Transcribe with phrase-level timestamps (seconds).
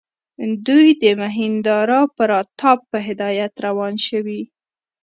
[0.67, 4.41] دوی د مهیندراپراتاپ په هدایت روان شوي.